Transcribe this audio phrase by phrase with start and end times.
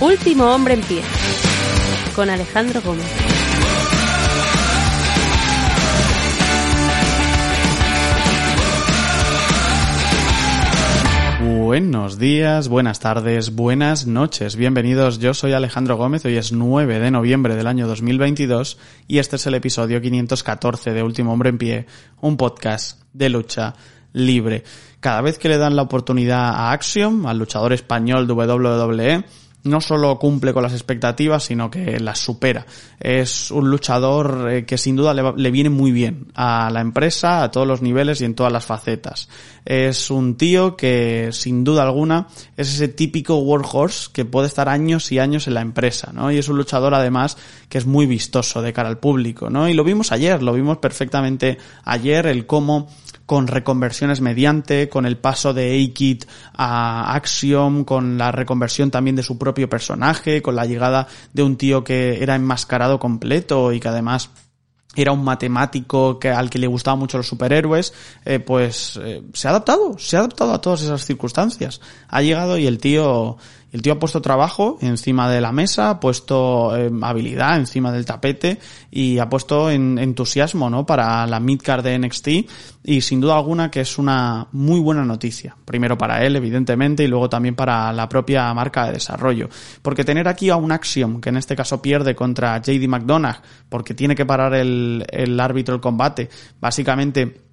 [0.00, 1.02] Último hombre en pie
[2.14, 3.04] con Alejandro Gómez.
[11.42, 14.54] Buenos días, buenas tardes, buenas noches.
[14.54, 18.78] Bienvenidos, yo soy Alejandro Gómez, hoy es 9 de noviembre del año 2022
[19.08, 21.86] y este es el episodio 514 de Último Hombre en Pie,
[22.20, 23.74] un podcast de lucha
[24.12, 24.62] libre.
[25.00, 29.24] Cada vez que le dan la oportunidad a Axiom, al luchador español de WWE,
[29.64, 32.66] no solo cumple con las expectativas, sino que las supera.
[33.00, 37.50] Es un luchador eh, que sin duda le, viene muy bien a la empresa, a
[37.50, 39.28] todos los niveles y en todas las facetas.
[39.64, 45.12] Es un tío que sin duda alguna es ese típico workhorse que puede estar años
[45.12, 46.32] y años en la empresa, ¿no?
[46.32, 47.36] Y es un luchador además
[47.68, 49.68] que es muy vistoso de cara al público, ¿no?
[49.68, 52.88] Y lo vimos ayer, lo vimos perfectamente ayer, el cómo
[53.28, 59.22] con reconversiones mediante, con el paso de A-Kit a Axiom, con la reconversión también de
[59.22, 63.88] su propio personaje, con la llegada de un tío que era enmascarado completo y que
[63.88, 64.30] además
[64.96, 67.92] era un matemático que, al que le gustaban mucho los superhéroes,
[68.24, 71.80] eh, pues eh, se ha adaptado, se ha adaptado a todas esas circunstancias.
[72.08, 73.36] Ha llegado y el tío
[73.72, 78.06] el tío ha puesto trabajo encima de la mesa, ha puesto eh, habilidad encima del
[78.06, 78.58] tapete
[78.90, 80.86] y ha puesto en, entusiasmo, ¿no?
[80.86, 82.28] Para la midcard de NXT
[82.84, 85.56] y sin duda alguna que es una muy buena noticia.
[85.64, 89.48] Primero para él, evidentemente, y luego también para la propia marca de desarrollo.
[89.82, 93.92] Porque tener aquí a un Axiom, que en este caso pierde contra JD McDonagh, porque
[93.94, 97.47] tiene que parar el, el árbitro el combate, básicamente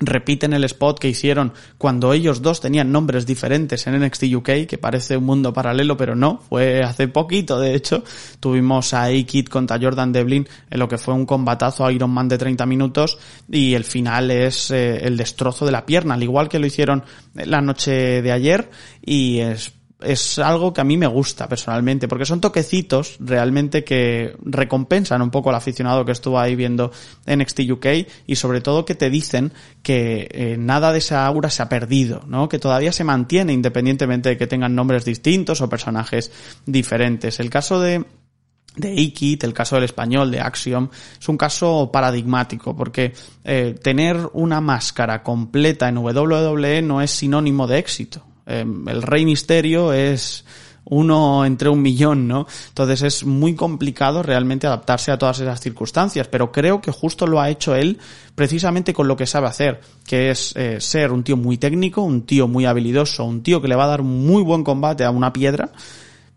[0.00, 4.78] repiten el spot que hicieron cuando ellos dos tenían nombres diferentes en NXT UK, que
[4.78, 8.02] parece un mundo paralelo, pero no, fue hace poquito, de hecho,
[8.40, 12.28] tuvimos a A-Kid contra Jordan Devlin en lo que fue un combatazo a Iron Man
[12.28, 13.18] de 30 minutos
[13.50, 17.04] y el final es eh, el destrozo de la pierna, al igual que lo hicieron
[17.34, 18.70] la noche de ayer
[19.04, 24.34] y es es algo que a mí me gusta personalmente, porque son toquecitos realmente que
[24.42, 26.92] recompensan un poco al aficionado que estuvo ahí viendo
[27.26, 27.86] NXT UK
[28.26, 29.52] y sobre todo que te dicen
[29.82, 32.48] que eh, nada de esa aura se ha perdido, ¿no?
[32.48, 36.30] Que todavía se mantiene independientemente de que tengan nombres distintos o personajes
[36.66, 37.40] diferentes.
[37.40, 38.04] El caso de
[38.76, 43.12] de Ikit, el caso del español, de Axiom, es un caso paradigmático, porque
[43.44, 48.29] eh, tener una máscara completa en WWE no es sinónimo de éxito.
[48.46, 50.44] Em, el Rey Misterio es
[50.84, 52.46] uno entre un millón, ¿no?
[52.68, 57.40] Entonces es muy complicado realmente adaptarse a todas esas circunstancias, pero creo que justo lo
[57.40, 57.98] ha hecho él
[58.34, 62.26] precisamente con lo que sabe hacer, que es eh, ser un tío muy técnico, un
[62.26, 65.32] tío muy habilidoso, un tío que le va a dar muy buen combate a una
[65.32, 65.70] piedra,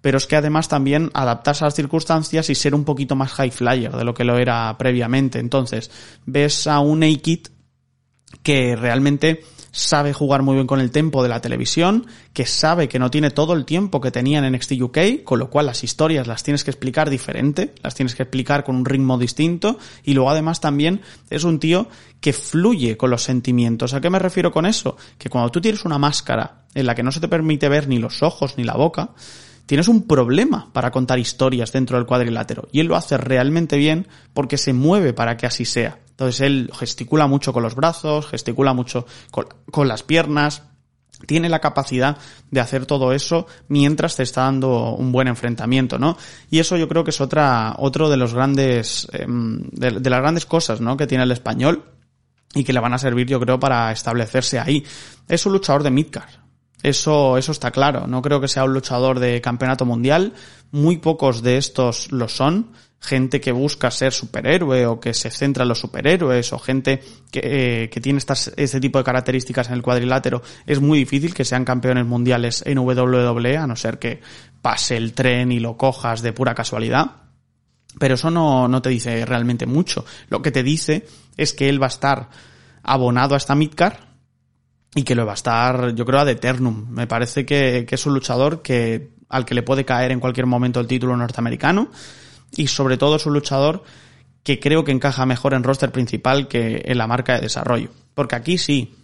[0.00, 3.50] pero es que además también adaptarse a las circunstancias y ser un poquito más high
[3.50, 5.38] flyer de lo que lo era previamente.
[5.38, 5.90] Entonces,
[6.26, 7.48] ves a un A-Kit
[8.42, 12.98] que realmente sabe jugar muy bien con el tempo de la televisión, que sabe que
[12.98, 16.26] no tiene todo el tiempo que tenían en NXT UK, con lo cual las historias
[16.26, 20.30] las tienes que explicar diferente, las tienes que explicar con un ritmo distinto, y luego
[20.30, 21.00] además también
[21.30, 21.88] es un tío
[22.20, 23.94] que fluye con los sentimientos.
[23.94, 24.96] ¿A qué me refiero con eso?
[25.18, 27.98] Que cuando tú tienes una máscara en la que no se te permite ver ni
[27.98, 29.10] los ojos ni la boca,
[29.64, 32.68] tienes un problema para contar historias dentro del cuadrilátero.
[32.72, 35.98] Y él lo hace realmente bien porque se mueve para que así sea.
[36.22, 40.62] Entonces él gesticula mucho con los brazos, gesticula mucho con, las piernas,
[41.26, 42.16] tiene la capacidad
[42.48, 46.16] de hacer todo eso mientras te está dando un buen enfrentamiento, ¿no?
[46.48, 50.46] Y eso yo creo que es otra, otro de los grandes, em, de, las grandes
[50.46, 50.96] cosas, ¿no?
[50.96, 51.86] Que tiene el español
[52.54, 54.84] y que le van a servir, yo creo, para establecerse ahí.
[55.26, 56.30] Es un luchador de midcard.
[56.84, 58.06] Eso, eso está claro.
[58.06, 60.34] No creo que sea un luchador de campeonato mundial.
[60.70, 62.70] Muy pocos de estos lo son.
[63.02, 67.02] Gente que busca ser superhéroe o que se centra en los superhéroes o gente
[67.32, 70.40] que, eh, que tiene estas, este tipo de características en el cuadrilátero.
[70.66, 74.20] Es muy difícil que sean campeones mundiales en WWE, a no ser que
[74.62, 77.22] pase el tren y lo cojas de pura casualidad.
[77.98, 80.04] Pero eso no, no te dice realmente mucho.
[80.28, 81.06] Lo que te dice
[81.36, 82.30] es que él va a estar
[82.84, 84.12] abonado a esta midcar
[84.94, 86.86] y que lo va a estar, yo creo, ad eternum.
[86.90, 90.46] Me parece que, que, es un luchador que, al que le puede caer en cualquier
[90.46, 91.90] momento el título norteamericano
[92.56, 93.84] y sobre todo es un luchador
[94.42, 97.90] que creo que encaja mejor en roster principal que en la marca de desarrollo.
[98.14, 98.94] Porque aquí sí,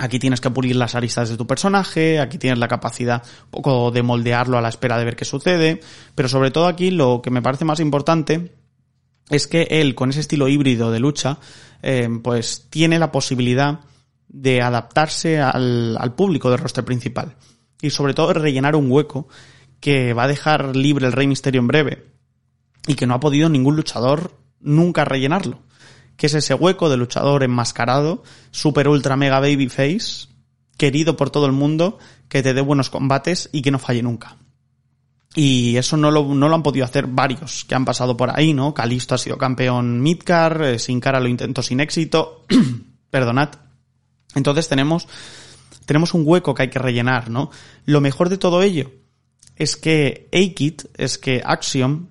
[0.00, 3.90] Aquí tienes que pulir las aristas de tu personaje, aquí tienes la capacidad un poco
[3.90, 5.80] de moldearlo a la espera de ver qué sucede,
[6.14, 8.52] pero sobre todo aquí lo que me parece más importante
[9.28, 11.38] es que él, con ese estilo híbrido de lucha,
[11.82, 13.80] eh, pues tiene la posibilidad
[14.28, 17.34] de adaptarse al, al público del roster principal.
[17.82, 19.26] Y sobre todo rellenar un hueco
[19.80, 22.17] que va a dejar libre el Rey Misterio en breve
[22.88, 25.60] y que no ha podido ningún luchador nunca rellenarlo
[26.18, 30.26] que es ese hueco de luchador enmascarado, super ultra mega baby face,
[30.76, 31.98] querido por todo el mundo,
[32.28, 34.36] que te dé buenos combates y que no falle nunca.
[35.36, 38.52] Y eso no lo, no lo han podido hacer varios que han pasado por ahí,
[38.52, 38.74] ¿no?
[38.74, 42.44] Calisto ha sido campeón Midcar, eh, Sin Cara lo intentó sin éxito,
[43.10, 43.50] perdonad.
[44.34, 45.06] Entonces tenemos,
[45.86, 47.52] tenemos un hueco que hay que rellenar, ¿no?
[47.84, 48.90] Lo mejor de todo ello
[49.54, 52.08] es que A-Kit, es que Axiom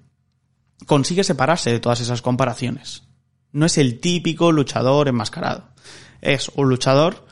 [0.88, 3.04] consigue separarse de todas esas comparaciones.
[3.52, 5.70] No es el típico luchador enmascarado.
[6.22, 7.28] Es un luchador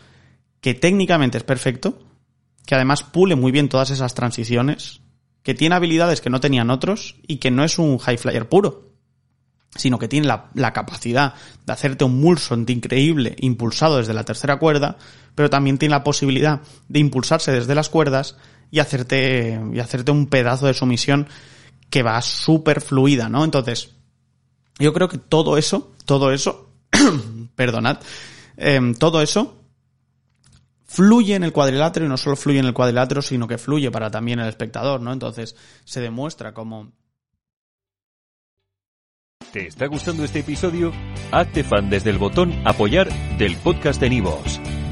[0.61, 1.97] que técnicamente es perfecto,
[2.67, 5.01] que además pule muy bien todas esas transiciones,
[5.41, 8.89] que tiene habilidades que no tenían otros y que no es un high flyer puro,
[9.75, 11.35] sino que tiene la, capacidad
[11.65, 14.97] de hacerte un mulsont increíble impulsado desde la tercera cuerda,
[15.33, 18.37] pero también tiene la posibilidad de impulsarse desde las cuerdas
[18.71, 21.27] y hacerte, y hacerte un pedazo de sumisión
[21.95, 23.45] que va súper fluida, ¿no?
[23.45, 23.91] Entonces,
[24.77, 26.73] yo creo que todo eso, todo eso,
[27.55, 27.99] perdonad,
[28.57, 29.61] em, todo eso
[30.83, 34.11] fluye en el cuadrilátero y no solo fluye en el cuadrilátero, sino que fluye para
[34.11, 35.13] también el espectador, ¿no?
[35.13, 35.55] Entonces
[35.85, 36.91] se demuestra como...
[39.53, 40.91] ¿Te está gustando este episodio?
[41.31, 43.07] Hazte fan desde el botón apoyar
[43.37, 44.59] del podcast de Nivos.